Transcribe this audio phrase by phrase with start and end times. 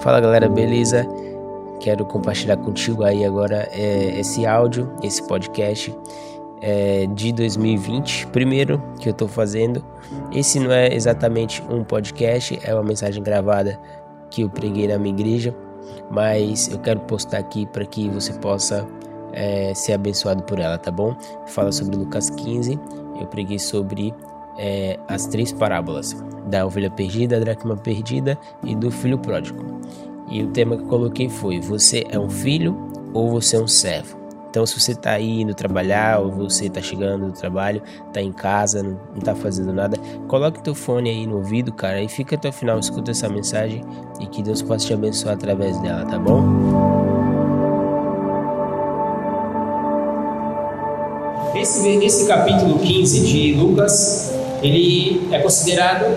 [0.00, 1.06] Fala galera, beleza?
[1.78, 5.96] Quero compartilhar contigo aí agora é, esse áudio, esse podcast
[6.60, 8.26] é, de 2020.
[8.28, 9.84] Primeiro que eu tô fazendo.
[10.32, 13.78] Esse não é exatamente um podcast, é uma mensagem gravada
[14.30, 15.54] que eu preguei na minha igreja,
[16.10, 18.86] mas eu quero postar aqui para que você possa
[19.32, 21.14] é, ser abençoado por ela, tá bom?
[21.46, 22.78] Fala sobre Lucas 15.
[23.20, 24.12] Eu preguei sobre
[24.58, 26.16] é, as três parábolas
[26.46, 29.80] da ovelha perdida, da dracma perdida e do filho pródigo.
[30.28, 32.76] E o tema que eu coloquei foi: Você é um filho
[33.12, 34.18] ou você é um servo?
[34.50, 38.82] Então, se você está indo trabalhar ou você está chegando do trabalho, está em casa,
[38.82, 39.96] não, está fazendo nada,
[40.26, 43.84] coloque teu fone aí no ouvido, cara, e fica até o final, escuta essa mensagem
[44.20, 47.29] e que Deus possa te abençoar através dela, tá bom?
[51.60, 56.16] Esse, esse capítulo 15 de Lucas ele é considerado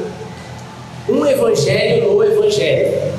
[1.10, 3.12] um evangelho no evangelho.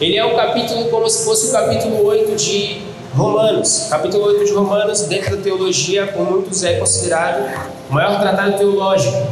[0.00, 2.82] Ele é um capítulo como se fosse o capítulo 8 de
[3.14, 3.86] Romanos.
[3.88, 7.48] Capítulo 8 de Romanos, dentro da teologia, por muitos é considerado
[7.88, 9.24] o maior tratado teológico.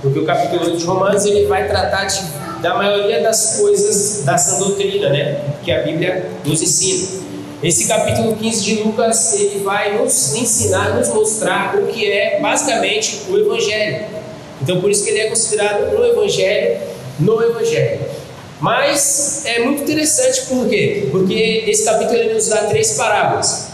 [0.00, 2.22] Porque o capítulo 8 de Romanos ele vai tratar de,
[2.62, 5.38] da maioria das coisas da sã doutrina, né?
[5.62, 7.23] Que a Bíblia nos ensina.
[7.64, 13.22] Esse capítulo 15 de Lucas, ele vai nos ensinar, nos mostrar o que é basicamente
[13.30, 14.04] o Evangelho.
[14.60, 16.78] Então, por isso que ele é considerado no Evangelho,
[17.18, 18.00] no Evangelho.
[18.60, 21.08] Mas é muito interessante, por quê?
[21.10, 23.70] Porque esse capítulo ele nos dá três parábolas.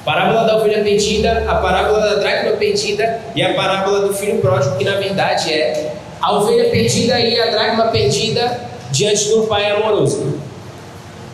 [0.00, 4.38] A parábola da ovelha perdida, a parábola da dracma perdida e a parábola do filho
[4.38, 8.58] pródigo, que na verdade é a ovelha perdida e a dracma perdida
[8.90, 10.51] diante de um pai amoroso.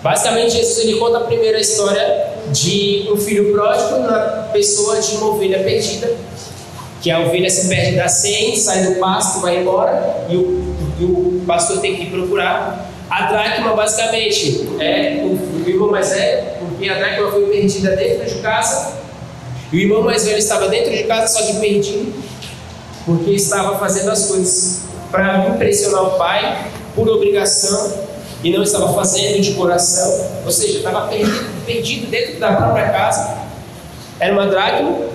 [0.03, 5.31] Basicamente, Jesus ele conta a primeira história de um filho pródigo na pessoa de uma
[5.31, 6.15] ovelha perdida,
[7.03, 11.05] que a ovelha se perde da senha, sai do pasto, vai embora e o, e
[11.05, 12.89] o pastor tem que procurar.
[13.11, 18.27] A dracma, basicamente, é o, o irmão mais velho, porque a dracma foi perdida dentro
[18.27, 18.99] de casa,
[19.73, 22.13] e o irmão mais velho estava dentro de casa, só que perdido,
[23.07, 28.09] porque estava fazendo as coisas para impressionar o pai, por obrigação,
[28.43, 33.39] e não estava fazendo de coração, ou seja, estava perdido, perdido dentro da própria casa.
[34.21, 35.09] Era uma dracma.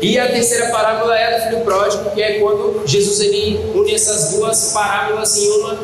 [0.00, 3.94] E a terceira parábola é a do filho pródigo, que é quando Jesus ele une
[3.94, 5.78] essas duas parábolas em uma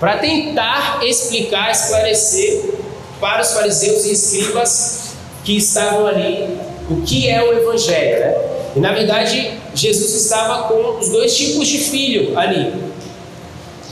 [0.00, 2.74] para tentar explicar, esclarecer
[3.20, 5.14] para os fariseus e escribas
[5.44, 6.58] que estavam ali
[6.90, 8.34] o que é o evangelho, né?
[8.76, 12.85] E na verdade, Jesus estava com os dois tipos de filho ali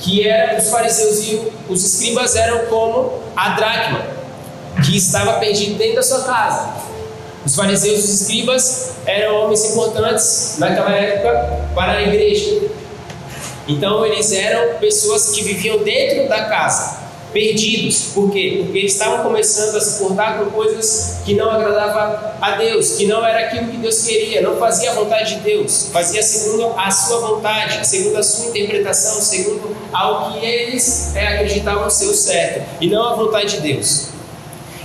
[0.05, 4.03] que era os fariseus e os escribas eram como a dracma,
[4.85, 6.75] que estava perdido dentro da sua casa.
[7.45, 12.69] Os fariseus e os escribas eram homens importantes naquela época para a igreja.
[13.67, 17.04] Então eles eram pessoas que viviam dentro da casa
[17.35, 18.13] perdidos.
[18.15, 18.61] Por quê?
[18.63, 23.07] Porque eles estavam começando a se portar com coisas que não agradavam a Deus, que
[23.07, 26.91] não era aquilo que Deus queria, não fazia a vontade de Deus, fazia segundo a
[26.93, 32.63] sua vontade, segundo a sua interpretação, segundo ao que eles é, acreditavam ser o certo,
[32.81, 34.11] e não a vontade de Deus.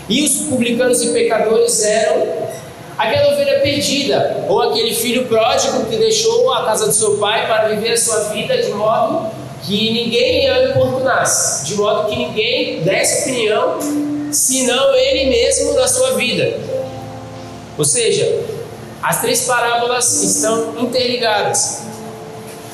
[0.10, 2.50] E os publicanos e pecadores eram
[2.98, 7.70] aquela ovelha perdida, ou aquele filho pródigo que deixou a casa do seu pai para
[7.70, 9.30] viver a sua vida de modo
[9.64, 13.80] que ninguém o importunasse, de modo que ninguém desse opinião,
[14.32, 16.60] senão ele mesmo na sua vida.
[17.78, 18.44] Ou seja,
[19.02, 21.84] as três parábolas estão interligadas.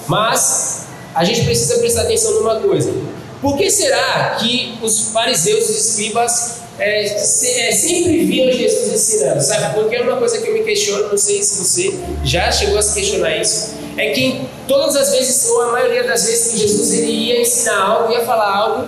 [0.07, 2.93] Mas a gente precisa prestar atenção numa coisa.
[3.41, 8.93] Por que será que os fariseus e os escribas é, se, é, sempre viam Jesus
[8.93, 9.41] ensinando?
[9.41, 9.75] Sabe?
[9.75, 12.81] Porque é uma coisa que eu me questiono, não sei se você já chegou a
[12.81, 16.93] se questionar isso é que todas as vezes, ou a maioria das vezes que Jesus
[16.93, 18.87] ele ia ensinar algo, ia falar algo,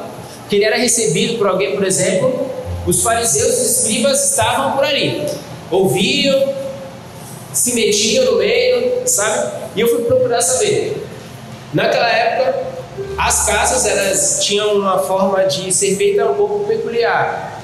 [0.49, 2.49] que ele era recebido por alguém, por exemplo,
[2.85, 5.25] os fariseus e os escribas estavam por ali,
[5.71, 6.53] ouviam,
[7.53, 9.51] se metiam no meio, sabe?
[9.75, 11.05] E eu fui procurar saber.
[11.73, 12.67] Naquela época,
[13.17, 17.61] as casas elas tinham uma forma de ser feita um pouco peculiar.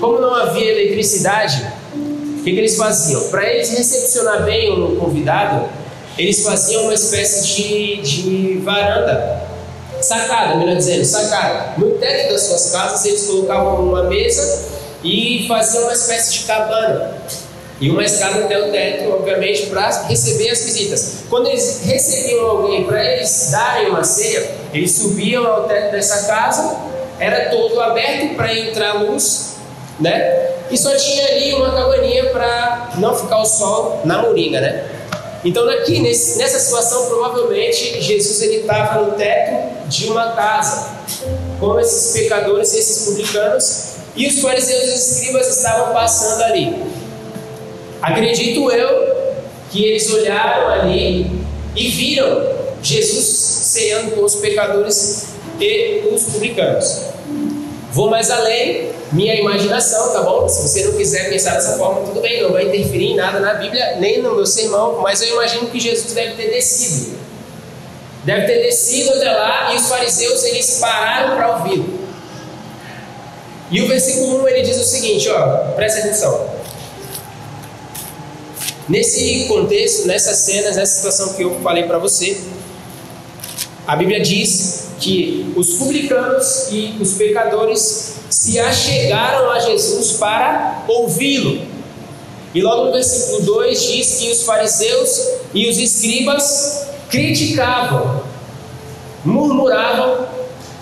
[0.00, 3.28] Como não havia eletricidade, o que, que eles faziam?
[3.30, 5.68] Para eles recepcionar bem o convidado,
[6.16, 9.42] eles faziam uma espécie de, de varanda,
[10.00, 11.74] sacada, melhor dizendo, sacada.
[11.78, 14.68] No teto das suas casas, eles colocavam uma mesa
[15.02, 17.14] e faziam uma espécie de cabana.
[17.80, 21.24] E uma escada até o teto, obviamente, para receber as visitas.
[21.28, 26.76] Quando eles recebiam alguém para eles darem uma ceia, eles subiam ao teto dessa casa,
[27.18, 29.56] era todo aberto para entrar luz,
[29.98, 30.50] né?
[30.70, 34.93] E só tinha ali uma cabaninha para não ficar o sol na moringa, né?
[35.44, 40.96] Então aqui nessa situação provavelmente Jesus estava no teto de uma casa,
[41.60, 46.82] como esses pecadores e esses publicanos, e os fariseus e os escribas estavam passando ali.
[48.00, 49.14] Acredito eu
[49.70, 51.30] que eles olharam ali
[51.76, 57.00] e viram Jesus ceando com os pecadores e os publicanos.
[57.92, 60.48] Vou mais além, minha imaginação, tá bom?
[60.48, 63.54] Se você não quiser pensar dessa forma, tudo bem, não vai interferir em nada na
[63.54, 67.16] Bíblia, nem no meu sermão, mas eu imagino que Jesus deve ter descido.
[68.24, 71.84] Deve ter descido até lá e os fariseus eles pararam para ouvir.
[73.70, 76.50] E o versículo 1 ele diz o seguinte, ó, presta atenção.
[78.88, 82.36] Nesse contexto, nessas cenas, nessa situação que eu falei para você,
[83.86, 91.64] a Bíblia diz que os publicanos e os pecadores se achegaram a Jesus para ouvi-lo.
[92.52, 98.24] E logo no versículo 2 diz que os fariseus e os escribas criticavam,
[99.24, 100.26] murmuravam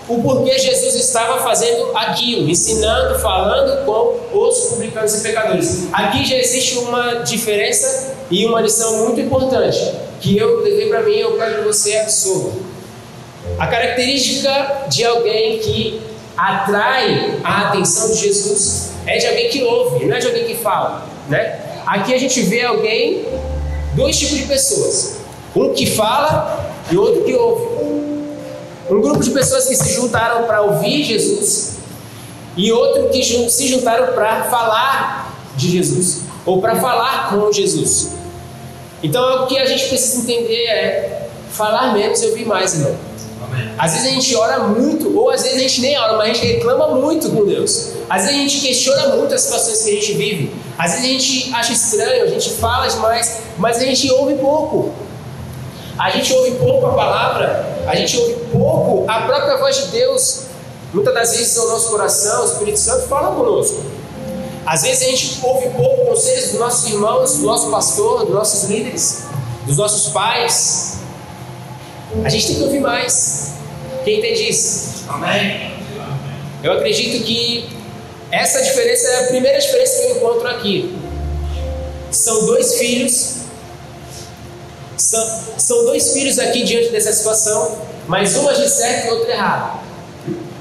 [0.09, 5.87] o porquê Jesus estava fazendo aquilo, ensinando, falando com os publicanos e pecadores.
[5.93, 11.13] Aqui já existe uma diferença e uma lição muito importante que eu levei para mim
[11.13, 12.51] e eu quero que você absorva.
[13.59, 20.05] A característica de alguém que atrai a atenção de Jesus é de alguém que ouve,
[20.05, 21.59] não é de alguém que fala, né?
[21.85, 23.25] Aqui a gente vê alguém,
[23.93, 25.17] dois tipos de pessoas,
[25.55, 27.83] um que fala e outro que ouve.
[28.89, 31.77] Um grupo de pessoas que se juntaram para ouvir Jesus
[32.55, 38.11] e outro que se juntaram para falar de Jesus ou para falar com Jesus.
[39.01, 42.95] Então o que a gente precisa entender é falar menos e ouvir mais, irmão.
[43.77, 46.33] Às vezes a gente ora muito, ou às vezes a gente nem ora, mas a
[46.33, 47.93] gente reclama muito com Deus.
[48.09, 50.55] Às vezes a gente questiona muito as situações que a gente vive.
[50.77, 54.91] Às vezes a gente acha estranho, a gente fala demais, mas a gente ouve pouco.
[55.97, 60.45] A gente ouve pouco a palavra, a gente ouve pouco a própria voz de Deus.
[60.93, 63.83] Muitas das vezes o nosso coração, o Espírito Santo fala conosco.
[64.65, 68.69] Às vezes a gente ouve pouco conselhos dos nossos irmãos, do nosso pastor, dos nossos
[68.69, 69.23] líderes,
[69.65, 71.02] dos nossos pais.
[72.23, 73.53] A gente tem que ouvir mais.
[74.03, 75.05] Quem entende isso?
[75.07, 75.73] Amém.
[76.63, 77.69] Eu acredito que
[78.31, 80.95] essa diferença é a primeira diferença que eu encontro aqui.
[82.11, 83.43] São dois filhos
[85.13, 87.77] são, são dois filhos aqui diante dessa situação,
[88.07, 89.79] mas um age certo e outro errado.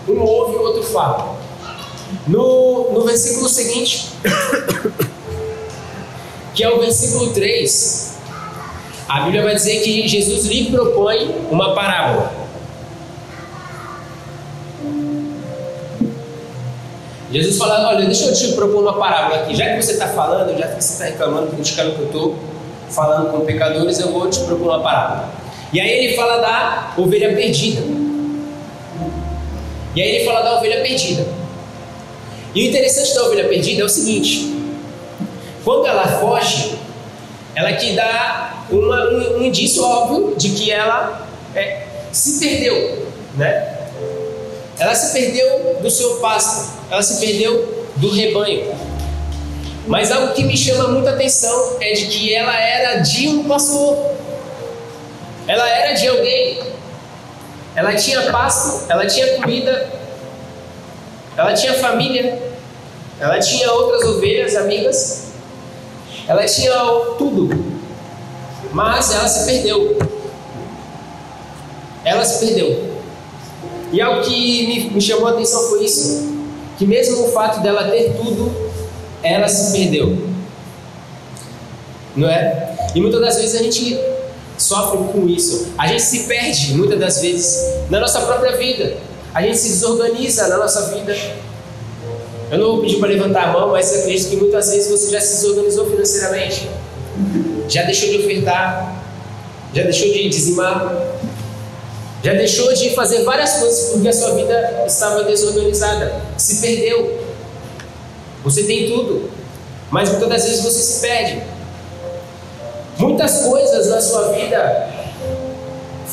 [0.09, 1.41] Um ouve e o outro fala.
[2.27, 4.11] No, no versículo seguinte,
[6.55, 8.12] que é o versículo 3,
[9.13, 12.33] a Bíblia vai dizer que Jesus lhe propõe uma parábola.
[17.31, 19.55] Jesus fala: Olha, deixa eu te propor uma parábola aqui.
[19.55, 22.39] Já que você está falando, já que você está reclamando, criticando que eu estou,
[22.89, 25.29] falando com pecadores, eu vou te propor uma parábola.
[25.75, 27.83] E aí ele fala da ovelha perdida.
[29.95, 31.27] E aí ele fala da ovelha perdida.
[32.55, 34.57] E o interessante da ovelha perdida é o seguinte:
[35.63, 36.77] quando ela foge,
[37.55, 43.79] ela que dá uma, um, um, indício óbvio de que ela é, se perdeu, né?
[44.79, 48.75] Ela se perdeu do seu pasto, ela se perdeu do rebanho.
[49.87, 54.13] Mas algo que me chama muita atenção é de que ela era de um pastor.
[55.47, 56.61] Ela era de alguém.
[57.75, 59.91] Ela tinha pasto, ela tinha comida,
[61.37, 62.39] ela tinha família,
[63.19, 65.33] ela tinha outras ovelhas, amigas,
[66.29, 66.73] ela tinha
[67.19, 67.82] tudo.
[68.73, 69.99] Mas ela se perdeu.
[72.05, 72.93] Ela se perdeu.
[73.93, 76.33] E algo que me, chamou a atenção foi isso:
[76.79, 78.51] que mesmo o fato dela ter tudo,
[79.23, 80.17] ela se perdeu.
[82.17, 82.91] Não é?
[82.95, 83.99] E muitas das vezes a gente
[84.57, 85.73] sofre com isso.
[85.77, 88.97] A gente se perde muitas das vezes na nossa própria vida.
[89.35, 91.17] A gente se desorganiza na nossa vida.
[92.51, 95.21] Eu não vou pedir para levantar a mão, mas acredito que muitas vezes você já
[95.21, 96.69] se desorganizou financeiramente.
[97.69, 99.03] Já deixou de ofertar.
[99.75, 100.95] Já deixou de dizimar.
[102.23, 106.23] Já deixou de fazer várias coisas porque a sua vida estava desorganizada.
[106.37, 107.21] Se perdeu.
[108.45, 109.31] Você tem tudo,
[109.91, 111.43] mas muitas das vezes você se perde.
[112.99, 114.91] Muitas coisas na sua vida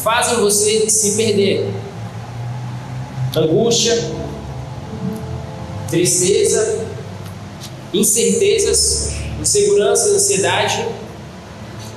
[0.03, 1.69] fazem você se perder.
[3.35, 3.95] Angústia,
[5.89, 6.85] tristeza,
[7.93, 10.85] incertezas, insegurança, ansiedade.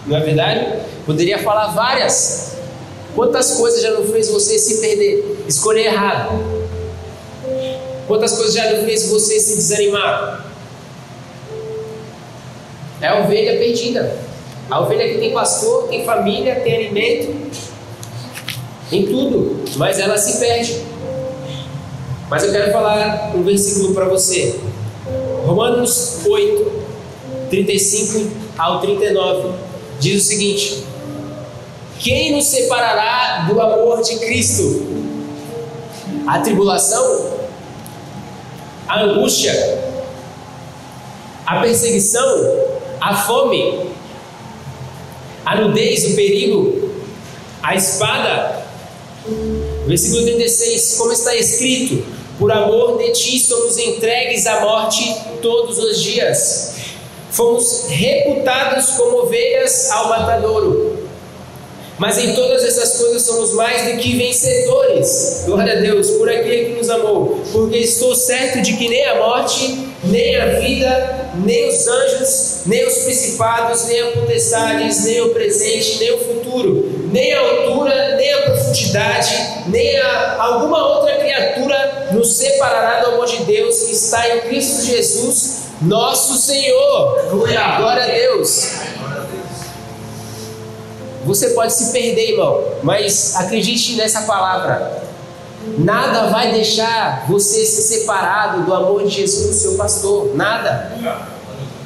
[0.07, 0.81] Não é verdade?
[1.07, 2.57] Poderia falar várias.
[3.15, 6.63] Quantas coisas já não fez você se perder, escolher errado?
[8.07, 10.47] Quantas coisas já não fez você se desanimar?
[13.01, 14.17] É a ovelha perdida.
[14.71, 17.53] A ovelha que tem pastor, tem família, tem alimento,
[18.91, 20.83] em tudo, mas ela se perde.
[22.31, 24.59] Mas eu quero falar um versículo para você.
[25.45, 26.73] Romanos 8,
[27.51, 29.72] 35 ao 39
[30.03, 30.85] diz o seguinte:
[32.01, 34.85] Quem nos separará do amor de Cristo?
[36.27, 37.39] A tribulação?
[38.89, 39.53] A angústia?
[41.47, 42.27] A perseguição?
[43.01, 43.93] A fome?
[45.47, 46.05] A nudez?
[46.13, 46.91] O perigo?
[47.63, 48.63] A espada?
[49.87, 52.05] Versículo 36, como está escrito:
[52.39, 56.72] Por amor de ti somos entregues à morte todos os dias.
[57.33, 61.03] Fomos reputados como ovelhas ao matadouro.
[61.99, 65.45] Mas em todas essas coisas somos mais do que vencedores.
[65.47, 67.41] Glória a Deus, por aquele que nos amou.
[67.53, 72.87] Porque estou certo de que nem a morte, nem a vida, nem os anjos, nem
[72.87, 78.33] os principados, nem a potestades, nem o presente, nem o futuro, nem a altura, nem
[78.33, 79.35] a profundidade,
[79.69, 84.87] nem a alguma outra criatura nos separará do amor de Deus que está em Cristo
[84.87, 87.23] Jesus, nosso Senhor.
[87.79, 88.73] Glória a Deus.
[91.25, 95.03] Você pode se perder, irmão, mas acredite nessa palavra.
[95.79, 100.35] Nada vai deixar você ser separado do amor de Jesus, seu pastor.
[100.35, 100.93] Nada.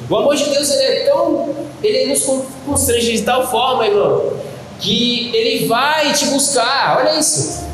[0.09, 1.55] O amor de Deus ele é tão.
[1.83, 2.23] Ele nos
[2.65, 4.33] constrange de tal forma, irmão,
[4.79, 6.97] que ele vai te buscar.
[6.99, 7.67] Olha isso.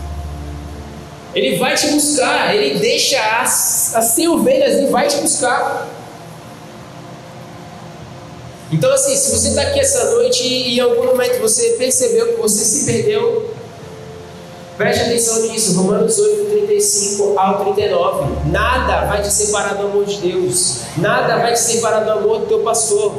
[1.33, 2.53] Ele vai te buscar.
[2.53, 5.87] Ele deixa as, as 100 ovelhas e vai te buscar.
[8.73, 12.41] Então, assim, se você está aqui essa noite e em algum momento você percebeu que
[12.41, 13.53] você se perdeu,
[14.75, 15.75] preste atenção nisso.
[15.75, 18.49] Romanos 8, 35 ao 39.
[18.49, 20.77] Nada vai te separar do amor de Deus.
[20.97, 23.13] Nada vai te separar do amor do teu pastor.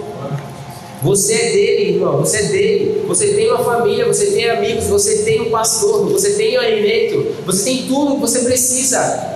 [1.03, 2.19] Você é dele, irmão.
[2.19, 3.05] Você é dele.
[3.07, 7.33] Você tem uma família, você tem amigos, você tem um pastor, você tem um alimento,
[7.47, 9.33] você tem tudo que você precisa.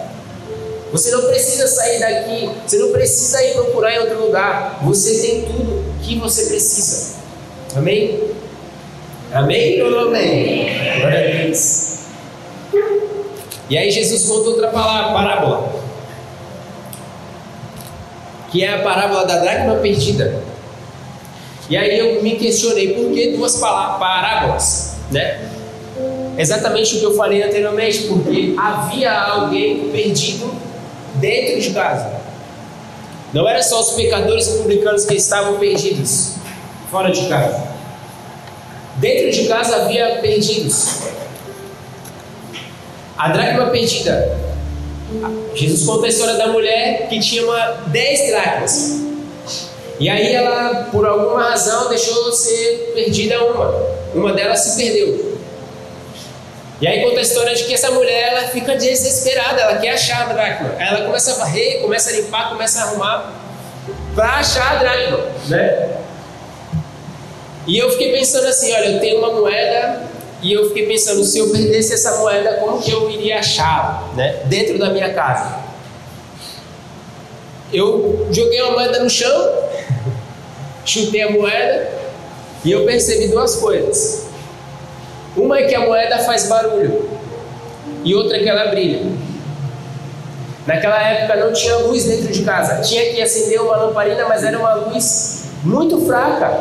[0.90, 4.80] Você não precisa sair daqui, você não precisa ir procurar em outro lugar.
[4.84, 7.17] Você tem tudo que você precisa.
[7.76, 8.19] Amém?
[9.33, 10.71] Amém ou não amém?
[11.00, 11.99] Glória a Deus.
[13.71, 15.83] E aí Jesus conta outra palavra, parábola.
[18.50, 20.43] Que é a parábola da dracma perdida.
[21.69, 25.50] E aí eu me questionei por que duas parábolas, né?
[26.38, 30.50] Exatamente o que eu falei anteriormente, porque havia alguém perdido
[31.17, 32.17] dentro de casa.
[33.32, 36.35] Não eram só os pecadores publicanos que estavam perdidos
[36.90, 37.68] fora de casa.
[38.97, 41.02] Dentro de casa havia perdidos.
[43.16, 44.37] A dracma perdida.
[45.54, 49.00] Jesus conta a história da mulher que tinha uma 10 dracmas.
[50.00, 53.99] E aí ela, por alguma razão, deixou ser perdida uma.
[54.14, 55.27] Uma delas se perdeu.
[56.80, 60.28] E aí conta a história de que essa mulher ela fica desesperada, ela quer achar
[60.28, 60.76] a dracma.
[60.78, 63.35] Ela começa a varrer, começa a limpar, começa a arrumar
[64.14, 65.18] para achar a dracma,
[65.49, 65.97] né?
[67.66, 70.02] E eu fiquei pensando assim, olha, eu tenho uma moeda
[70.40, 74.40] e eu fiquei pensando se eu perdesse essa moeda, como que eu iria achar, né?
[74.44, 75.58] Dentro da minha casa.
[77.73, 79.52] Eu joguei uma moeda no chão,
[80.87, 81.90] chutei a moeda
[82.64, 84.27] e eu percebi duas coisas.
[85.38, 87.09] Uma é que a moeda faz barulho
[88.04, 89.07] e outra é que ela brilha.
[90.66, 94.59] Naquela época não tinha luz dentro de casa, tinha que acender uma lamparina, mas era
[94.59, 96.61] uma luz muito fraca.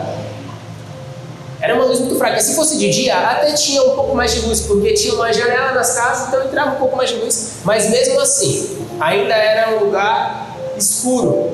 [1.59, 2.39] Era uma luz muito fraca.
[2.39, 5.71] Se fosse de dia, até tinha um pouco mais de luz, porque tinha uma janela
[5.71, 7.53] nas casas, então entrava um pouco mais de luz.
[7.63, 11.51] Mas mesmo assim, ainda era um lugar escuro.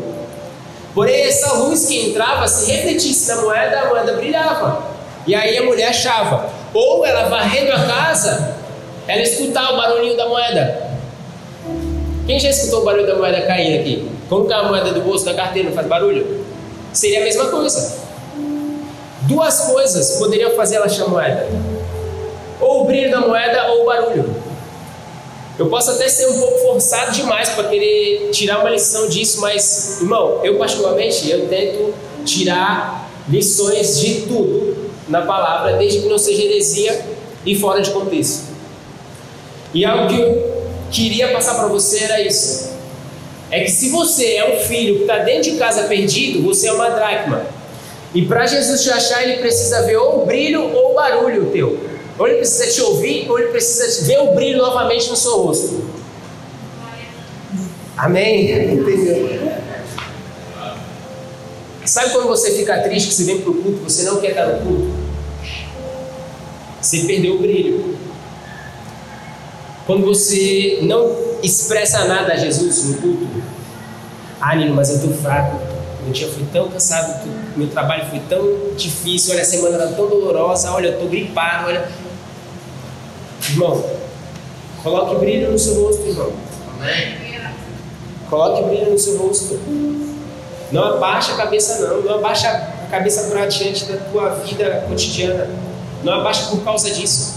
[0.94, 4.84] Porém, essa luz que entrava, se refletisse na moeda, a moeda brilhava.
[5.26, 8.56] E aí a mulher achava, ou ela varrendo a casa,
[9.08, 10.92] ela escutava o barulhinho da moeda.
[12.26, 14.10] Quem já escutou o barulho da moeda caindo aqui?
[14.30, 16.44] Que a moeda do bolso da carteira não faz barulho?
[16.92, 18.02] Seria a mesma coisa.
[19.24, 21.48] Duas coisas poderiam fazer ela achar moeda:
[22.60, 24.44] ou o brilho da moeda ou o barulho.
[25.60, 30.02] Eu posso até ser um pouco forçado demais para querer tirar uma lição disso, mas,
[30.02, 31.94] irmão, eu particularmente eu tento
[32.26, 37.06] tirar lições de tudo na palavra, desde que não seja heresia
[37.46, 38.54] e fora de contexto.
[39.74, 42.72] E algo que eu queria passar para você era isso.
[43.50, 46.74] É que se você é um filho que está dentro de casa perdido, você é
[46.74, 47.46] uma dracma.
[48.14, 51.80] E para Jesus te achar, ele precisa ver ou o brilho ou o barulho teu.
[52.18, 55.84] Ou ele precisa te ouvir, ou ele precisa ver o brilho novamente no seu rosto.
[57.98, 58.52] Amém?
[58.52, 59.43] Entendeu?
[61.94, 64.48] Sabe quando você fica triste que você vem para o culto, você não quer estar
[64.48, 64.92] no culto?
[66.82, 67.96] Você perdeu o brilho.
[69.86, 73.28] Quando você não expressa nada a Jesus no culto,
[74.42, 75.62] ah, Nino, mas eu estou fraco.
[76.04, 80.08] Meu dia foi tão cansado, meu trabalho foi tão difícil, olha, a semana está tão
[80.08, 81.88] dolorosa, olha, eu estou gripado, olha.
[83.52, 83.86] Irmão,
[84.82, 86.34] coloque brilho no seu rosto, irmão.
[86.82, 87.18] Amém.
[88.32, 89.60] Coloque brilho no seu rosto.
[90.74, 92.02] Não abaixa a cabeça, não.
[92.02, 95.48] Não abaixa a cabeça para diante da tua vida cotidiana.
[96.04, 97.36] Não abaixa por causa disso.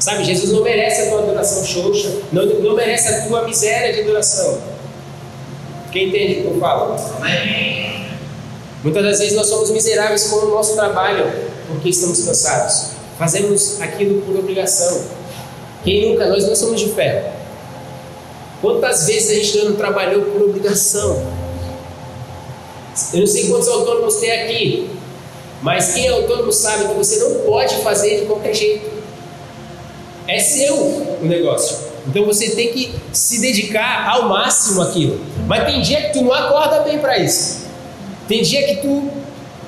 [0.00, 2.10] Sabe, Jesus não merece a tua adoração xoxa.
[2.32, 4.58] Não, não merece a tua miséria de adoração.
[5.92, 6.96] Quem entende o que eu falo?
[7.16, 8.08] Amém.
[8.82, 11.30] Muitas das vezes nós somos miseráveis com o nosso trabalho
[11.66, 12.92] porque estamos cansados.
[13.18, 15.04] Fazemos aquilo por obrigação.
[15.84, 16.26] Quem nunca?
[16.26, 17.32] Nós não somos de ferro.
[18.62, 21.37] Quantas vezes a gente não trabalhou por obrigação?
[23.12, 24.90] Eu não sei quantos autônomos tem aqui,
[25.62, 28.90] mas quem é autônomo sabe que você não pode fazer de qualquer jeito.
[30.26, 31.88] É seu o negócio.
[32.06, 35.20] Então você tem que se dedicar ao máximo aquilo.
[35.46, 37.66] Mas tem dia que tu não acorda bem para isso.
[38.26, 39.10] Tem dia que tu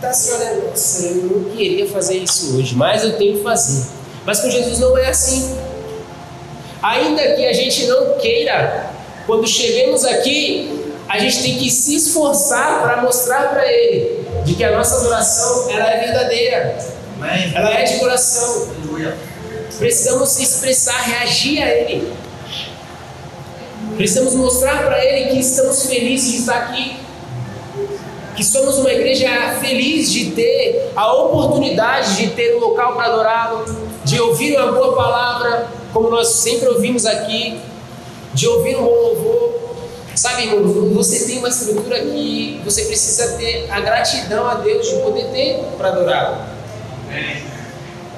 [0.01, 3.87] tá assim, olha, nossa, eu não queria fazer isso hoje, mas eu tenho que fazer.
[4.25, 5.57] Mas com Jesus não é assim.
[6.83, 8.91] Ainda que a gente não queira,
[9.27, 14.63] quando chegamos aqui, a gente tem que se esforçar para mostrar para Ele de que
[14.63, 16.79] a nossa adoração ela é verdadeira,
[17.53, 18.69] ela é de coração.
[19.77, 22.13] Precisamos expressar, reagir a Ele.
[23.97, 26.97] Precisamos mostrar para Ele que estamos felizes de estar aqui,
[28.37, 33.65] que somos uma igreja feliz de ter a oportunidade de ter um local para adorá-lo,
[34.05, 37.61] de ouvir uma boa palavra, como nós sempre ouvimos aqui,
[38.33, 39.70] de ouvir um bom louvor.
[40.15, 40.49] Sabe,
[40.93, 45.65] você tem uma estrutura que você precisa ter a gratidão a Deus de poder ter
[45.79, 46.39] para adorá-lo.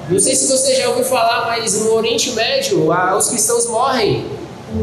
[0.09, 4.25] Não sei se você já ouviu falar, mas no Oriente Médio os cristãos morrem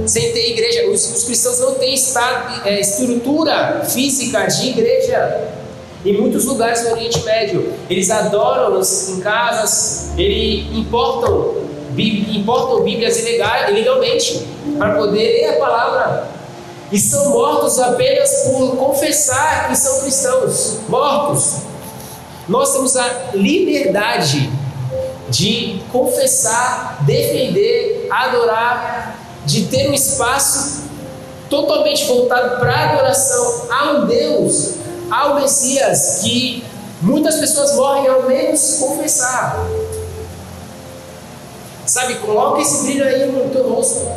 [0.07, 0.89] sem ter igreja.
[0.91, 5.49] Os, os cristãos não têm estado, é, estrutura física de igreja.
[6.05, 11.57] Em muitos lugares do Oriente Médio, eles adoram em casas, eles importam,
[11.99, 14.47] importam Bíblias ilegalmente
[14.79, 16.40] para poder ler a palavra.
[16.93, 20.79] E são mortos apenas por confessar que são cristãos.
[20.89, 21.63] Mortos.
[22.49, 24.51] Nós temos a liberdade
[25.29, 30.83] de confessar, defender, adorar, de ter um espaço
[31.49, 34.75] totalmente voltado para a adoração ao Deus,
[35.11, 36.65] ao Messias, que
[37.01, 39.65] muitas pessoas morrem ao menos confessar.
[41.87, 44.09] Sabe, coloca esse brilho aí no teu rosto.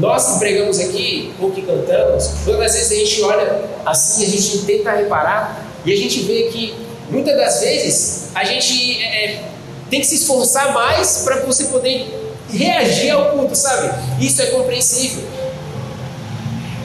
[0.00, 4.28] Nós que pregamos aqui, ou que cantamos, todas as vezes a gente olha assim, a
[4.28, 6.74] gente tenta reparar e a gente vê que
[7.10, 9.44] muitas das vezes a gente é, é
[9.90, 13.90] tem que se esforçar mais para você poder reagir ao culto, sabe?
[14.24, 15.24] Isso é compreensível.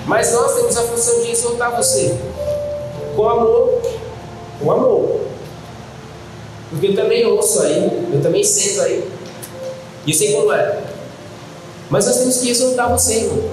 [0.06, 2.16] Mas nós temos a função de exortar você
[3.16, 3.82] com amor,
[4.60, 5.22] com amor.
[6.70, 9.08] Porque eu também ouço aí, eu também sento aí.
[10.06, 10.85] E eu sei como é.
[11.90, 13.44] Mas nós temos que exortar você, irmão.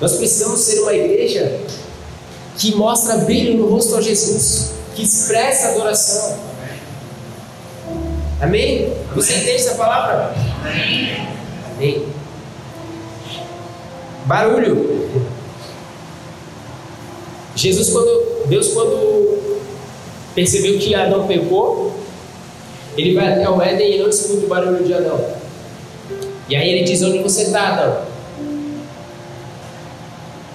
[0.00, 1.60] Nós precisamos ser uma igreja
[2.58, 6.38] que mostra brilho no rosto a Jesus, que expressa adoração.
[8.40, 8.92] Amém?
[9.14, 10.34] Você entende essa palavra?
[10.60, 11.28] Amém.
[11.76, 12.06] Amém.
[14.26, 15.22] Barulho.
[17.54, 19.62] Jesus, quando Deus, quando
[20.34, 21.94] percebeu que Adão pecou,
[22.96, 25.43] ele vai até o Éden e não escuta o barulho de Adão.
[26.48, 28.02] E aí ele diz: Onde você está, Adão?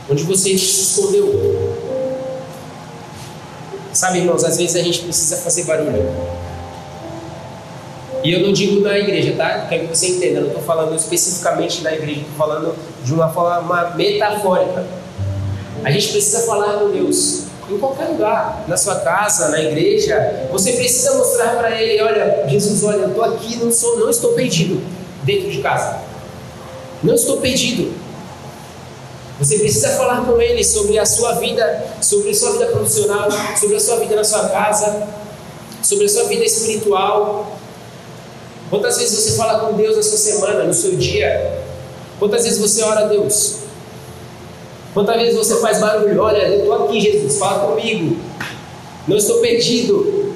[0.10, 1.78] Onde você se escondeu?
[3.94, 6.10] Sabe, irmãos, às vezes a gente precisa fazer barulho.
[8.24, 9.66] E eu não digo na igreja, tá?
[9.70, 13.30] Quero que você entenda, eu não estou falando especificamente da igreja, estou falando de uma
[13.30, 14.86] forma metafórica.
[15.84, 20.48] A gente precisa falar com Deus em qualquer lugar, na sua casa, na igreja.
[20.52, 24.34] Você precisa mostrar para Ele: olha, Jesus, olha, eu estou aqui, não, sou, não estou
[24.34, 26.00] perdido dentro de casa.
[27.04, 27.94] Não estou perdido.
[29.40, 33.78] Você precisa falar com ele sobre a sua vida, sobre a sua vida profissional, sobre
[33.78, 35.08] a sua vida na sua casa,
[35.82, 37.58] sobre a sua vida espiritual.
[38.70, 41.58] Quantas vezes você fala com Deus na sua semana, no seu dia?
[42.20, 43.60] Quantas vezes você ora a Deus?
[44.94, 46.22] Quantas vezes você faz barulho?
[46.22, 48.18] Olha, eu estou aqui, Jesus, fala comigo.
[49.08, 50.36] Não estou perdido.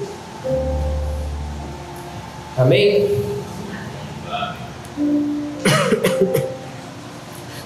[2.57, 3.22] Amém?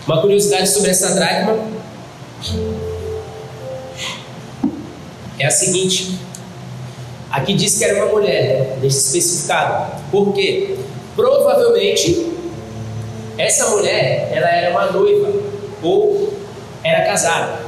[0.08, 1.58] Uma curiosidade sobre essa dracma.
[5.38, 6.18] é a seguinte:
[7.30, 8.78] aqui diz que era uma mulher, né?
[8.80, 9.92] deixa especificado.
[10.10, 10.78] Por quê?
[11.14, 12.32] Provavelmente
[13.38, 15.42] essa mulher ela era uma noiva
[15.84, 16.34] ou
[16.84, 17.60] era casada.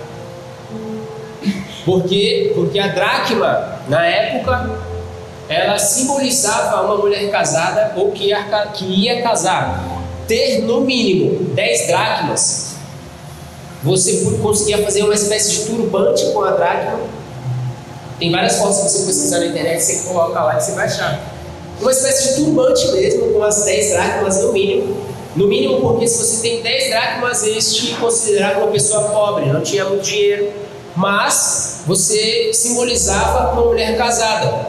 [1.84, 2.54] Por quê?
[2.56, 4.80] Porque a dracma, na época,
[5.50, 10.00] ela simbolizava uma mulher casada ou que ia, que ia casar.
[10.30, 12.76] Ter no mínimo 10 dracmas,
[13.82, 17.00] você conseguia fazer uma espécie de turbante com a dracma.
[18.20, 21.20] Tem várias fotos que você precisar na internet, você coloca lá e você vai achar.
[21.82, 24.98] Uma espécie de turbante mesmo, com as 10 dracmas no mínimo.
[25.36, 29.62] No mínimo porque se você tem 10 dracmas, eles te consideravam uma pessoa pobre, não
[29.62, 30.54] tinha muito dinheiro.
[30.96, 34.68] Mas você simbolizava uma mulher casada.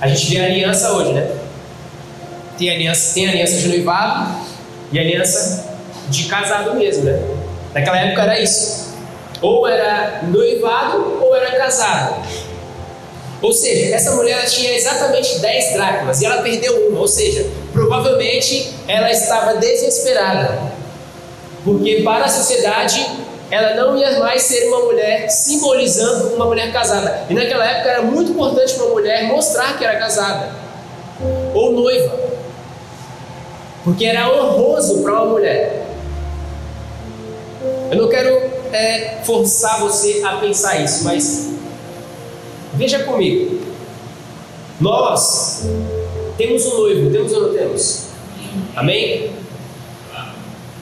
[0.00, 1.30] A gente vê a aliança hoje, né?
[2.56, 4.51] Tem aliança, tem aliança de noivado
[4.92, 5.72] e aliança
[6.08, 7.20] de casado mesmo, né?
[7.74, 8.92] Naquela época era isso.
[9.40, 12.22] Ou era noivado ou era casado.
[13.40, 17.00] Ou seja, essa mulher tinha exatamente 10 dracmas e ela perdeu uma.
[17.00, 20.60] Ou seja, provavelmente ela estava desesperada.
[21.64, 23.04] Porque para a sociedade
[23.50, 27.26] ela não ia mais ser uma mulher simbolizando uma mulher casada.
[27.28, 30.50] E naquela época era muito importante para uma mulher mostrar que era casada
[31.54, 32.32] ou noiva.
[33.84, 35.86] Porque era honroso para uma mulher.
[37.90, 38.30] Eu não quero
[38.72, 41.50] é, forçar você a pensar isso, mas
[42.74, 43.60] veja comigo.
[44.80, 45.64] Nós
[46.36, 48.06] temos um noivo, temos ou não temos?
[48.74, 49.30] Amém?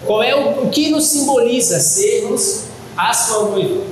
[0.07, 2.65] Qual é o, o que nos simboliza sermos
[2.97, 3.83] a sua noiva?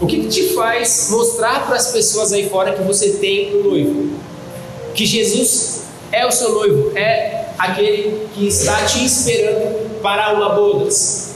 [0.00, 4.10] O que, te faz mostrar para as pessoas aí fora que você tem um noivo?
[4.94, 5.81] Que Jesus
[6.12, 11.32] é o seu noivo, é aquele que está te esperando para uma bodas?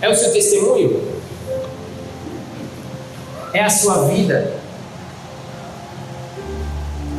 [0.00, 1.02] É o seu testemunho?
[3.52, 4.54] É a sua vida?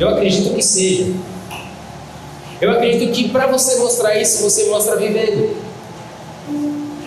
[0.00, 1.12] Eu acredito que seja.
[2.60, 5.56] Eu acredito que para você mostrar isso, você mostra vivendo.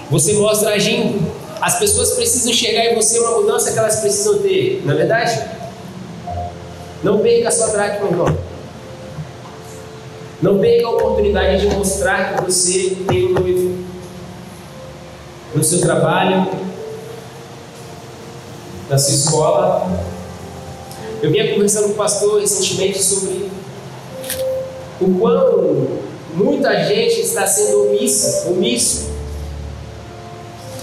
[0.10, 1.32] Você mostra agindo.
[1.62, 5.42] As pessoas precisam chegar em você uma mudança que elas precisam ter, não é verdade?
[7.04, 8.51] Não perca a sua dracma, irmão.
[10.42, 13.78] Não perca a oportunidade de mostrar que você tem um noivo.
[15.54, 16.48] No seu trabalho,
[18.90, 20.06] na sua escola.
[21.22, 23.52] Eu vinha conversando com o pastor recentemente sobre
[25.00, 26.00] o quão
[26.34, 29.12] muita gente está sendo omissa, omisso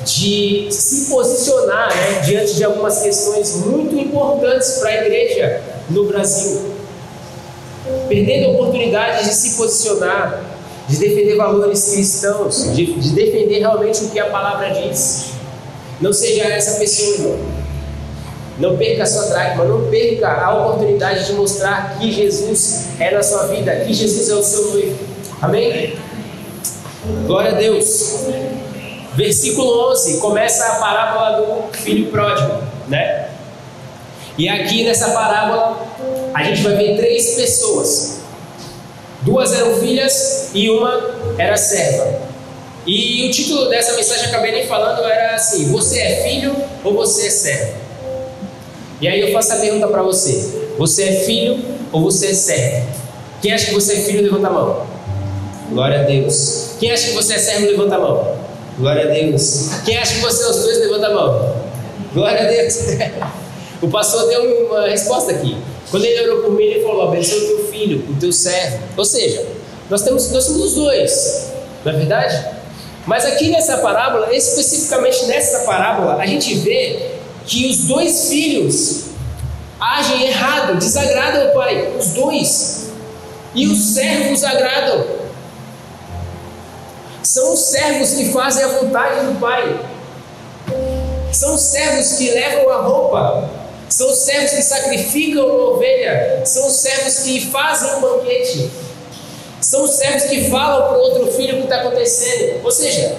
[0.05, 6.78] de se posicionar né, diante de algumas questões muito importantes para a igreja no Brasil
[8.09, 10.42] perdendo a oportunidade de se posicionar,
[10.88, 15.33] de defender valores cristãos, de, de defender realmente o que a palavra diz.
[16.01, 17.38] Não seja essa pessoa, irmão.
[18.59, 23.23] Não perca a sua dracma, não perca a oportunidade de mostrar que Jesus é na
[23.23, 24.99] sua vida, que Jesus é o seu noivo.
[25.40, 25.97] Amém?
[27.27, 28.27] Glória a Deus.
[29.14, 33.29] Versículo 11 começa a parábola do filho pródigo, né?
[34.37, 35.85] E aqui nessa parábola
[36.35, 38.19] a gente vai ver três pessoas.
[39.23, 42.29] Duas eram filhas e uma era serva.
[42.87, 47.27] E o título dessa mensagem, acabei nem falando, era assim: Você é filho ou você
[47.27, 47.73] é servo?
[49.01, 51.62] E aí eu faço a pergunta para você: Você é filho
[51.93, 52.88] ou você é servo?
[53.43, 54.87] Quem acha que você é filho, levanta a mão.
[55.71, 56.71] Glória a Deus.
[56.81, 58.37] Quem acha que você é servo, levanta a mão.
[58.79, 59.71] Glória a Deus.
[59.85, 61.57] Quem acha que você é os dois, levanta a mão.
[62.14, 62.79] Glória a Deus.
[63.83, 65.57] o pastor deu uma resposta aqui.
[65.90, 68.79] Quando ele orou por mim, ele falou: abençoa o teu filho, o teu servo.
[68.96, 69.46] Ou seja,
[69.88, 71.53] nós, temos, nós somos os dois,
[71.85, 72.59] não é verdade?
[73.07, 77.12] Mas aqui nessa parábola, especificamente nessa parábola, a gente vê
[77.46, 79.05] que os dois filhos
[79.81, 82.88] agem errado, desagradam o pai, os dois.
[83.55, 85.07] E os servos agradam.
[87.22, 89.81] São os servos que fazem a vontade do pai.
[91.33, 93.51] São os servos que levam a roupa
[93.88, 98.70] são os servos que sacrificam uma ovelha, são os servos que fazem um banquete,
[99.61, 102.64] são os servos que falam para outro filho o que está acontecendo.
[102.64, 103.16] Ou seja,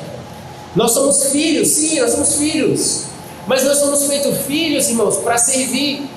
[0.76, 3.04] nós somos filhos, sim, nós somos filhos,
[3.48, 6.08] mas nós somos feitos filhos, irmãos, para servir.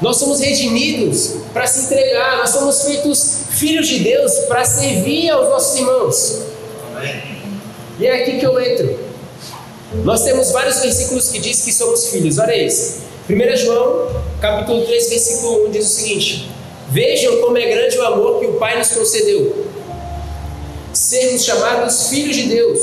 [0.00, 5.48] Nós somos redimidos para se entregar, nós somos feitos filhos de Deus para servir aos
[5.48, 6.38] nossos irmãos.
[7.98, 8.98] E é aqui que eu entro.
[10.04, 13.05] Nós temos vários versículos que diz que somos filhos, olha isso.
[13.28, 14.06] 1 João,
[14.40, 16.48] capítulo 3, versículo 1 diz o seguinte:
[16.90, 19.66] Vejam como é grande o amor que o Pai nos concedeu.
[20.92, 22.78] Sermos chamados filhos de Deus,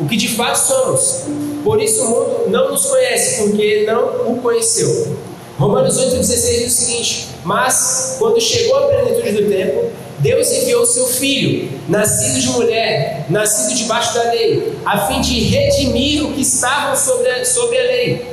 [0.00, 1.24] o que de fato somos.
[1.62, 5.14] Por isso o mundo não nos conhece, porque não o conheceu.
[5.58, 11.06] Romanos 8,16 diz o seguinte: Mas quando chegou a plenitude do tempo, Deus enviou seu
[11.06, 16.96] filho, nascido de mulher, nascido debaixo da lei, a fim de redimir o que estavam
[16.96, 18.32] sobre a, sobre a lei,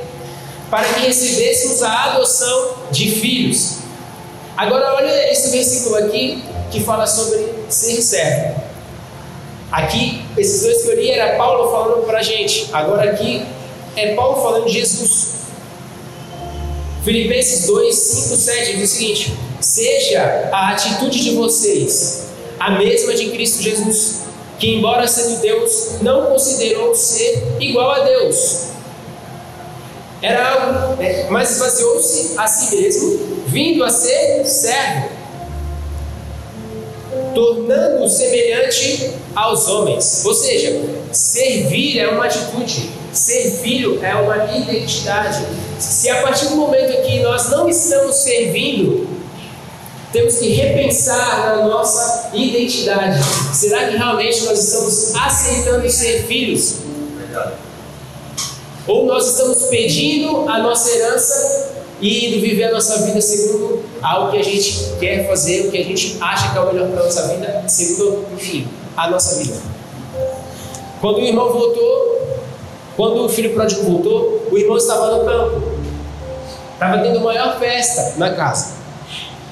[0.70, 3.78] para que recebêssemos a adoção de filhos.
[4.56, 8.60] Agora, olha esse versículo aqui que fala sobre ser servo.
[9.72, 12.68] Aqui, esses dois que eu li era Paulo falando para a gente.
[12.72, 13.44] Agora, aqui
[13.96, 15.30] é Paulo falando de Jesus.
[17.04, 22.28] Filipenses 2, 5, 7 diz o seguinte: Seja a atitude de vocês
[22.58, 24.20] a mesma de Cristo Jesus,
[24.58, 28.69] que, embora sendo Deus, não considerou ser igual a Deus.
[30.22, 35.08] Era algo, né, mas esvaziou-se a si mesmo, vindo a ser servo,
[37.34, 40.22] tornando-o semelhante aos homens.
[40.24, 40.78] Ou seja,
[41.10, 45.46] servir é uma atitude, ser filho é uma identidade.
[45.78, 49.08] Se a partir do momento que nós não estamos servindo,
[50.12, 53.20] temos que repensar na nossa identidade.
[53.54, 56.74] Será que realmente nós estamos aceitando ser filhos?
[58.86, 64.30] Ou nós estamos pedindo a nossa herança e indo viver a nossa vida segundo algo
[64.30, 67.00] que a gente quer fazer, o que a gente acha que é o melhor para
[67.00, 68.66] a nossa vida, segundo, enfim,
[68.96, 69.56] a nossa vida.
[71.00, 72.20] Quando o irmão voltou,
[72.96, 75.62] quando o filho pródigo voltou, o irmão estava no campo.
[76.74, 78.74] Estava tendo maior festa na casa.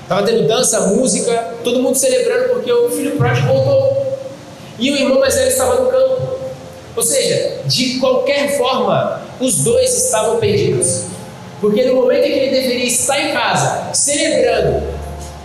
[0.03, 4.19] Estava tendo dança, música, todo mundo celebrando porque o filho pródigo voltou.
[4.79, 6.28] E o irmão mais velho estava no campo.
[6.99, 11.05] Ou seja, de qualquer forma, os dois estavam perdidos.
[11.61, 14.83] Porque no momento em que ele deveria estar em casa, celebrando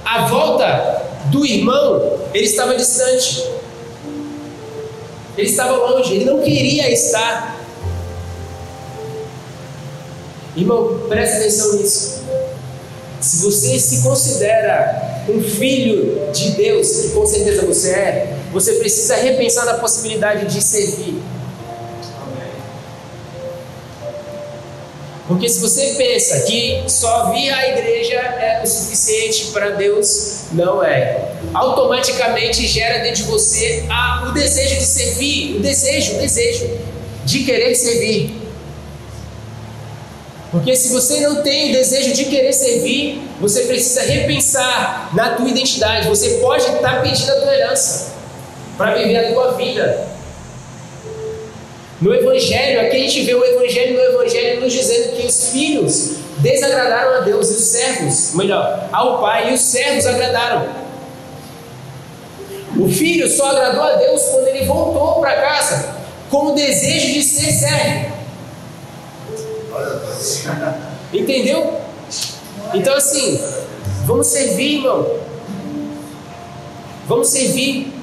[0.04, 3.48] a volta do irmão, ele estava distante.
[5.38, 7.64] Ele estava longe, ele não queria estar.
[10.58, 12.24] Irmão, preste atenção nisso.
[13.22, 19.18] Se você se considera um filho de Deus, que com certeza você é, você precisa
[19.18, 21.22] repensar na possibilidade de servir.
[25.34, 30.84] Porque se você pensa que só vir à igreja é o suficiente para Deus, não
[30.84, 31.32] é.
[31.56, 36.70] Automaticamente gera dentro de você a, o desejo de servir, o desejo, o desejo
[37.26, 38.44] de querer servir.
[40.52, 45.50] Porque se você não tem o desejo de querer servir, você precisa repensar na tua
[45.50, 46.08] identidade.
[46.10, 48.14] Você pode estar pedindo a tua herança
[48.78, 50.13] para viver a tua vida.
[52.04, 56.18] No Evangelho, aqui a gente vê o Evangelho no Evangelho nos dizendo que os filhos
[56.40, 60.68] desagradaram a Deus e os servos, melhor, ao Pai, e os servos agradaram.
[62.78, 65.96] O filho só agradou a Deus quando ele voltou para casa
[66.30, 68.14] com o desejo de ser servo.
[71.14, 71.80] Entendeu?
[72.74, 73.42] Então, assim,
[74.06, 75.20] vamos servir, irmão.
[77.08, 77.94] Vamos servir.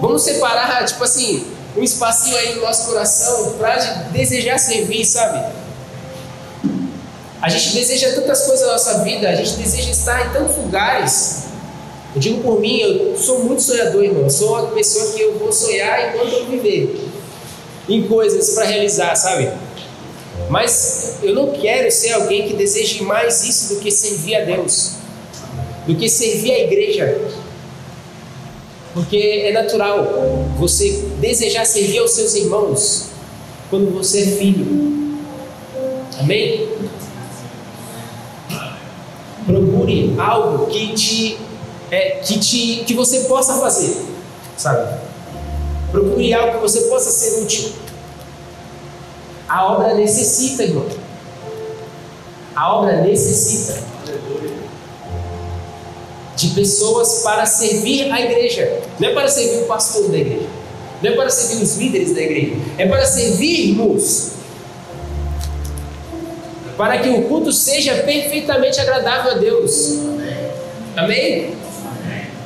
[0.00, 3.76] Vamos separar, tipo assim, um espacinho aí no nosso coração para
[4.12, 5.52] desejar servir, sabe?
[7.40, 11.44] A gente deseja tantas coisas na nossa vida, a gente deseja estar em tantos lugares.
[12.14, 14.24] Eu digo por mim, eu sou muito sonhador, irmão.
[14.24, 17.08] Eu sou uma pessoa que eu vou sonhar enquanto eu viver
[17.88, 19.50] em coisas para realizar, sabe?
[20.50, 24.92] Mas eu não quero ser alguém que deseje mais isso do que servir a Deus,
[25.86, 27.20] do que servir a igreja.
[28.92, 30.04] Porque é natural
[30.58, 33.06] você desejar servir aos seus irmãos
[33.68, 35.16] quando você é filho.
[36.18, 36.68] Amém?
[39.46, 41.38] Procure algo que te,
[41.90, 43.96] é, que te que você possa fazer,
[44.56, 45.00] sabe?
[45.90, 47.72] Procure algo que você possa ser útil.
[49.48, 50.86] A obra necessita, irmão.
[52.54, 53.80] A obra necessita
[56.40, 58.80] de pessoas para servir a igreja.
[58.98, 60.46] Não é para servir o pastor da igreja.
[61.02, 62.56] Não é para servir os líderes da igreja.
[62.78, 64.32] É para servirmos.
[66.76, 69.98] Para que o culto seja perfeitamente agradável a Deus.
[70.96, 71.54] Amém?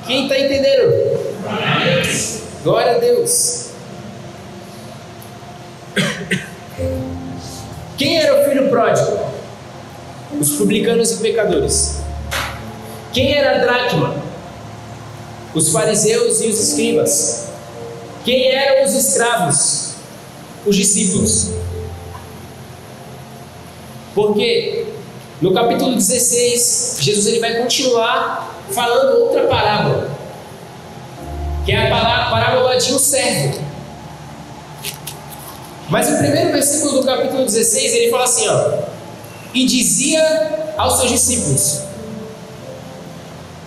[0.07, 0.93] Quem está entendendo?
[2.65, 3.69] Glória a Deus.
[7.97, 9.21] Quem era o filho pródigo?
[10.41, 12.04] Os publicanos e pecadores.
[13.15, 14.17] Quem era dracma?
[15.55, 17.47] Os fariseus e os escribas.
[18.25, 19.95] Quem eram os escravos?
[20.67, 21.51] Os discípulos.
[24.17, 24.87] Porque
[25.41, 30.11] no capítulo 16, Jesus ele vai continuar falando outra parábola,
[31.65, 33.63] que é a parábola de um servo.
[35.89, 38.83] Mas o primeiro versículo do capítulo 16, ele fala assim, ó.
[39.53, 41.94] E dizia aos seus discípulos.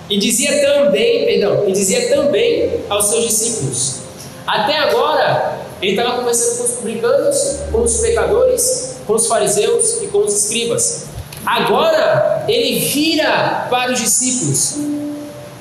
[0.10, 3.98] E dizia também, perdão, e dizia também aos seus discípulos.
[4.46, 10.08] Até agora, ele estava conversando com os publicanos, com os pecadores, com os fariseus e
[10.08, 11.08] com os escribas.
[11.46, 14.76] Agora, ele vira para os discípulos.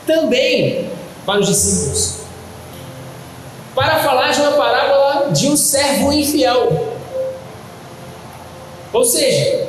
[0.07, 0.91] Também
[1.25, 2.15] para os discípulos.
[3.75, 6.95] Para falar de uma parábola de um servo infiel.
[8.93, 9.69] Ou seja,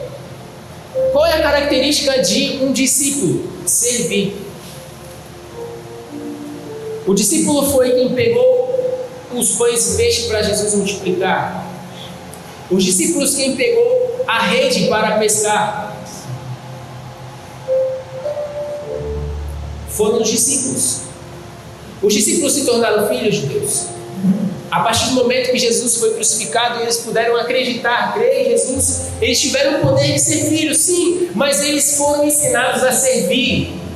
[1.12, 3.52] qual é a característica de um discípulo?
[3.66, 4.47] Servir.
[7.08, 11.66] O discípulo foi quem pegou os pães e peixes para Jesus multiplicar.
[12.70, 16.06] Os discípulos quem pegou a rede para pescar.
[19.90, 21.04] Foram os discípulos.
[22.02, 23.86] Os discípulos se tornaram filhos de Deus.
[24.70, 29.40] A partir do momento que Jesus foi crucificado, eles puderam acreditar, crer em Jesus, eles
[29.40, 33.87] tiveram o poder de ser filhos, sim, mas eles foram ensinados a servir.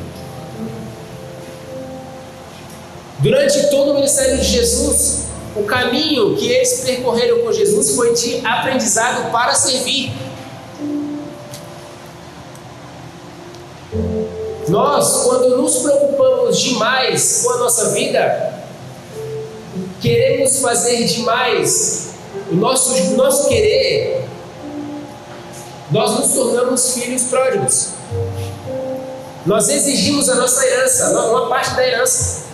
[3.22, 8.44] Durante todo o ministério de Jesus, o caminho que eles percorreram com Jesus foi de
[8.44, 10.12] aprendizado para servir.
[14.68, 18.56] Nós, quando nos preocupamos demais com a nossa vida,
[20.02, 22.14] queremos fazer demais
[22.52, 24.26] o nosso, o nosso querer,
[25.92, 27.90] nós nos tornamos filhos pródigos.
[29.46, 32.51] Nós exigimos a nossa herança, uma parte da herança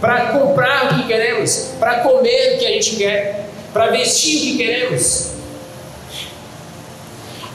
[0.00, 4.40] para comprar o que queremos, para comer o que a gente quer, para vestir o
[4.42, 5.30] que queremos.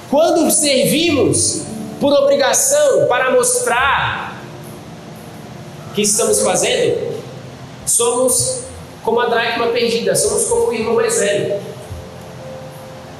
[0.10, 1.64] Quando servimos
[2.00, 4.42] por obrigação para mostrar
[5.94, 7.22] que estamos fazendo,
[7.86, 8.62] somos
[9.04, 11.62] como a dracma perdida, somos como o irmão mais velho,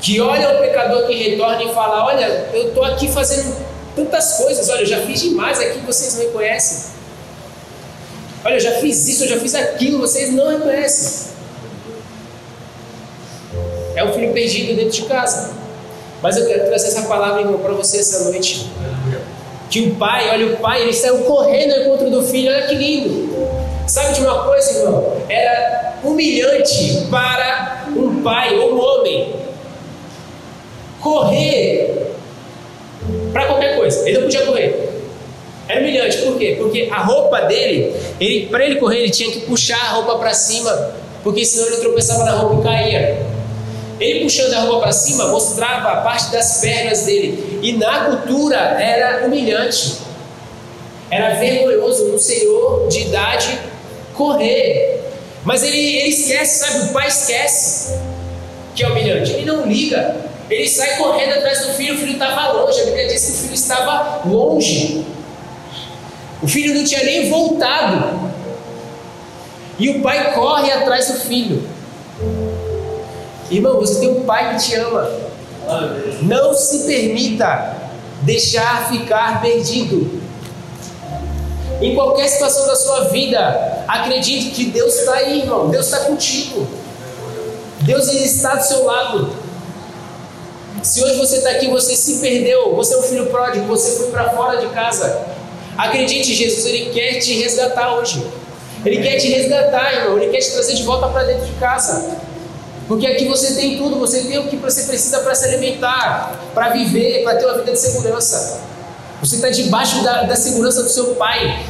[0.02, 3.56] que olha o pecador que retorna e fala: Olha, eu estou aqui fazendo
[3.96, 6.91] tantas coisas, olha, eu já fiz demais aqui, vocês não me conhecem.
[8.44, 11.32] Olha, eu já fiz isso, eu já fiz aquilo, vocês não reconhecem.
[13.96, 15.52] É um filho perdido dentro de casa.
[16.22, 18.70] Mas eu quero trazer essa palavra, irmão, para você essa noite.
[19.70, 22.76] Que o pai, olha, o pai, ele saiu correndo ao encontro do filho, olha que
[22.76, 23.32] lindo.
[23.88, 25.18] Sabe de uma coisa, irmão?
[25.30, 29.36] Era humilhante para um pai ou um homem
[31.00, 32.12] correr
[33.34, 34.08] para qualquer coisa.
[34.08, 34.91] Ele não podia correr.
[35.72, 36.58] Era humilhante, por quê?
[36.60, 40.34] Porque a roupa dele, ele, para ele correr, ele tinha que puxar a roupa para
[40.34, 40.92] cima,
[41.24, 43.26] porque senão ele tropeçava na roupa e caía.
[43.98, 48.58] Ele puxando a roupa para cima mostrava a parte das pernas dele, e na cultura
[48.58, 50.00] era humilhante,
[51.10, 53.58] era vergonhoso um senhor de idade
[54.14, 55.00] correr.
[55.46, 56.90] Mas ele, ele esquece, sabe?
[56.90, 57.98] O pai esquece
[58.76, 60.18] que é humilhante, ele não liga.
[60.50, 62.82] Ele sai correndo atrás do filho, o filho estava longe.
[62.82, 65.06] A Bíblia diz que o filho estava longe.
[66.42, 68.32] O filho não tinha nem voltado.
[69.78, 71.68] E o pai corre atrás do filho.
[73.50, 75.10] Irmão, você tem um pai que te ama.
[76.22, 77.76] Não se permita
[78.22, 80.22] deixar ficar perdido.
[81.82, 85.70] Em qualquer situação da sua vida, acredite que Deus está aí, irmão.
[85.70, 86.68] Deus está contigo.
[87.82, 89.34] Deus está do seu lado.
[90.84, 94.12] Se hoje você está aqui, você se perdeu, você é um filho pródigo, você foi
[94.12, 95.26] para fora de casa.
[95.82, 98.24] Acredite, Jesus ele quer te resgatar hoje.
[98.86, 100.20] Ele quer te resgatar, irmão.
[100.20, 102.18] Ele quer te trazer de volta para dentro de casa.
[102.88, 106.70] Porque aqui você tem tudo, você tem o que você precisa para se alimentar, para
[106.70, 108.62] viver, para ter uma vida de segurança.
[109.22, 111.66] Você está debaixo da, da segurança do seu pai.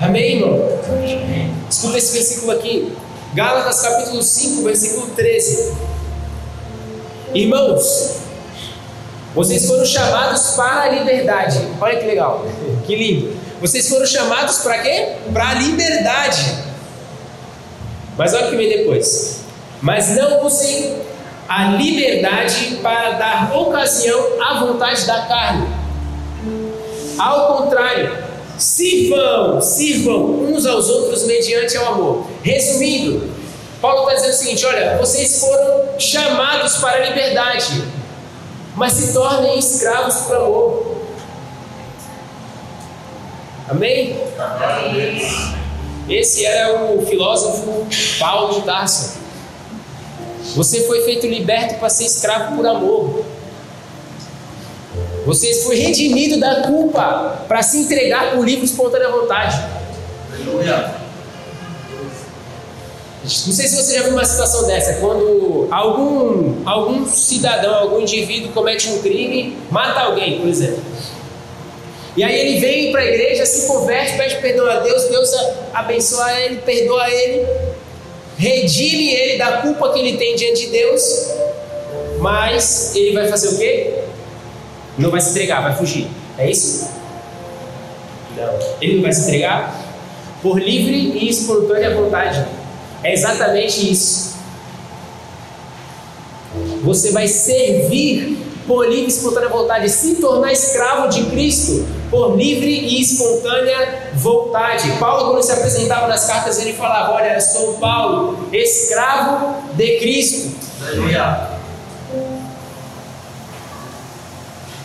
[0.00, 0.58] Amém, irmão?
[1.68, 2.96] Escuta esse versículo aqui.
[3.34, 5.74] Gálatas capítulo 5, versículo 13.
[7.34, 8.27] Irmãos,
[9.38, 11.60] vocês foram chamados para a liberdade.
[11.80, 12.44] Olha que legal,
[12.84, 13.36] que lindo.
[13.60, 15.12] Vocês foram chamados para quê?
[15.32, 16.56] Para a liberdade.
[18.16, 19.42] Mas olha o que vem depois.
[19.80, 20.96] Mas não usem
[21.48, 25.68] a liberdade para dar ocasião à vontade da carne.
[27.16, 28.18] Ao contrário,
[28.58, 32.26] sirvam, sirvam uns aos outros mediante o amor.
[32.42, 33.30] Resumindo,
[33.80, 37.97] Paulo está dizendo o seguinte: olha, vocês foram chamados para a liberdade
[38.78, 40.96] mas se tornem escravos por amor.
[43.68, 44.16] Amém?
[44.38, 45.20] Amém?
[46.08, 47.86] Esse era o filósofo
[48.18, 49.18] Paulo de Tarso.
[50.54, 53.24] Você foi feito liberto para ser escravo por amor.
[55.26, 59.60] Você foi redimido da culpa para se entregar por livre e espontânea vontade.
[60.32, 61.07] Aleluia.
[63.46, 68.52] Não sei se você já viu uma situação dessa, quando algum, algum cidadão, algum indivíduo
[68.52, 70.82] comete um crime, mata alguém, por exemplo.
[72.16, 75.30] E aí ele vem para a igreja, se converte, pede perdão a Deus, Deus
[75.74, 77.46] abençoa ele, perdoa ele,
[78.38, 81.30] redime ele da culpa que ele tem diante de Deus,
[82.18, 83.94] mas ele vai fazer o quê?
[84.96, 86.08] Não vai se entregar, vai fugir.
[86.38, 86.88] É isso?
[88.36, 88.58] Não.
[88.80, 89.86] Ele não vai se entregar?
[90.42, 92.57] Por livre e espontânea vontade.
[93.02, 94.36] É exatamente isso.
[96.82, 102.70] Você vai servir por livre e espontânea vontade, se tornar escravo de Cristo por livre
[102.70, 104.90] e espontânea vontade.
[104.98, 110.50] Paulo, quando se apresentava nas cartas, ele falava: Olha, sou Paulo, escravo de Cristo.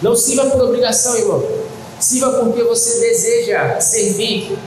[0.02, 1.44] Não sirva por obrigação, irmão.
[2.00, 4.58] Sirva porque você deseja servir.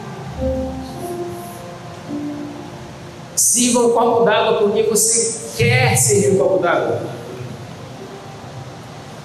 [3.36, 7.02] Sirva um copo d'água porque você quer servir um copo d'água.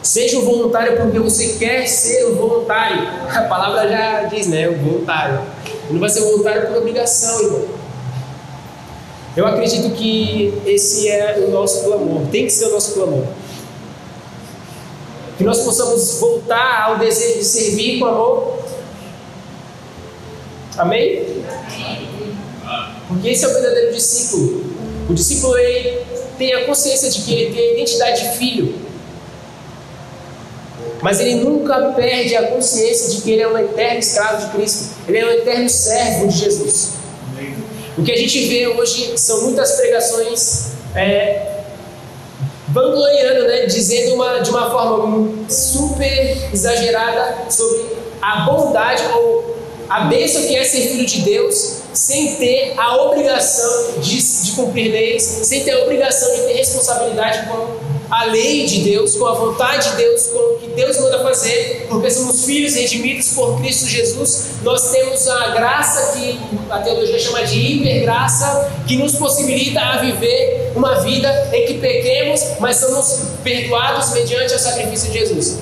[0.04, 3.08] Seja um voluntário porque você quer ser um voluntário.
[3.30, 4.68] A palavra já diz, né?
[4.68, 5.42] O voluntário.
[5.90, 7.66] Não vai ser voluntário por obrigação, irmão.
[9.38, 12.24] Eu acredito que esse é o nosso clamor.
[12.32, 13.24] Tem que ser o nosso clamor.
[15.38, 18.60] Que nós possamos voltar ao desejo de servir com amor.
[20.78, 21.44] Amém?
[23.08, 24.64] Porque esse é o verdadeiro discípulo.
[25.10, 26.00] O discípulo ele
[26.38, 28.76] tem a consciência de que ele tem a identidade de filho.
[31.02, 34.96] Mas ele nunca perde a consciência de que ele é um eterno escravo de Cristo.
[35.08, 36.94] Ele é um eterno servo de Jesus.
[37.98, 41.62] O que a gente vê hoje são muitas pregações é,
[42.70, 47.86] vangloriando, né, dizendo uma, de uma forma super exagerada sobre
[48.22, 49.58] a bondade ou
[49.90, 54.92] a bênção que é ser filho de Deus, sem ter a obrigação de, de cumprir
[54.92, 59.34] leis, sem ter a obrigação de ter responsabilidade com a lei de Deus, com a
[59.34, 63.88] vontade de Deus, com o que Deus manda fazer, porque somos filhos redimidos por Cristo
[63.88, 64.56] Jesus.
[64.64, 66.38] Nós temos a graça que
[66.70, 72.42] a teologia chama de hipergraça, que nos possibilita a viver uma vida em que pequemos,
[72.60, 75.60] mas somos perdoados mediante o sacrifício de Jesus.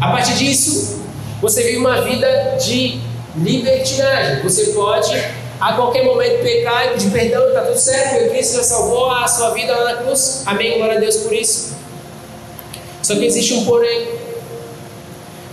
[0.00, 1.02] A partir disso,
[1.40, 3.00] você vive uma vida de
[3.36, 4.42] libertinagem.
[4.42, 5.12] Você pode
[5.60, 9.26] a qualquer momento pecar e pedir perdão, está tudo certo, porque Cristo já salvou a
[9.26, 10.42] sua vida lá na cruz.
[10.46, 11.74] Amém, glória a Deus por isso.
[13.02, 14.08] Só que existe um porém.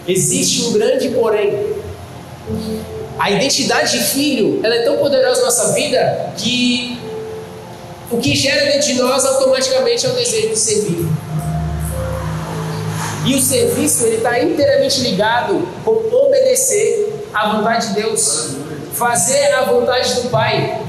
[0.08, 1.76] Existe um grande porém.
[3.20, 6.99] A identidade de filho ela é tão poderosa na nossa vida que
[8.10, 11.08] o que gera dentro de nós automaticamente é o desejo de servir.
[13.26, 18.56] E o serviço ele está inteiramente ligado com obedecer à vontade de Deus
[19.02, 20.80] fazer a vontade do Pai.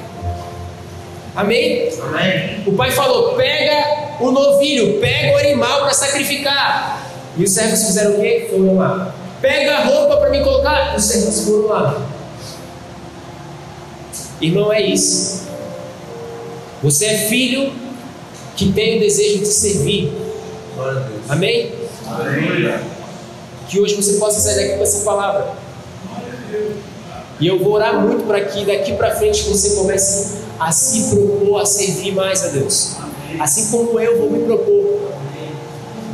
[1.35, 1.89] Amém?
[1.99, 2.63] Amém?
[2.67, 7.11] O pai falou: pega o novilho, pega o animal para sacrificar.
[7.39, 8.49] E os servos fizeram o quê?
[8.51, 9.15] Foram lá.
[9.41, 10.95] Pega a roupa para me colocar.
[10.95, 12.03] Os servos foram lá.
[14.43, 15.49] Irmão, é isso.
[16.83, 17.73] Você é filho
[18.55, 20.13] que tem o desejo de servir.
[21.31, 21.73] Amém?
[22.07, 22.75] Amém?
[23.69, 25.55] Que hoje você possa sair daqui com essa palavra.
[27.41, 31.61] E eu vou orar muito para que daqui para frente você comece a se propor
[31.61, 32.97] a servir mais a Deus.
[33.41, 35.13] Assim como eu vou me propor.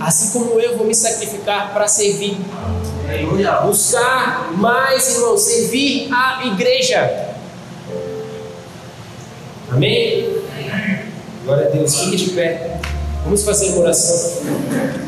[0.00, 2.38] Assim como eu vou me sacrificar para servir.
[3.66, 7.28] Buscar mais, irmão, servir a igreja.
[9.70, 10.38] Amém?
[11.44, 11.98] Glória a Deus.
[11.98, 12.80] Fique de pé.
[13.24, 15.07] Vamos fazer uma oração.